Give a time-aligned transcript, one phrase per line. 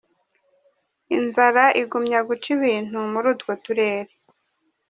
[1.17, 4.13] Inzara igumya guca ibintu muri utwo turere.